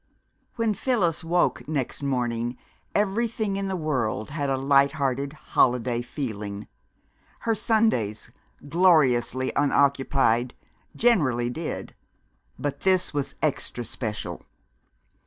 [0.01, 2.57] III When Phyllis woke next morning
[2.95, 6.67] everything in the world had a light hearted, holiday feeling.
[7.41, 8.31] Her Sundays,
[8.67, 10.55] gloriously unoccupied,
[10.95, 11.93] generally did,
[12.57, 14.41] but this was extra special.